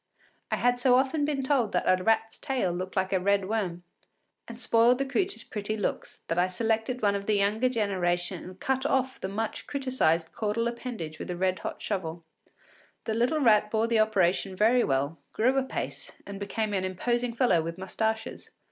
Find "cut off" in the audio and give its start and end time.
8.59-9.21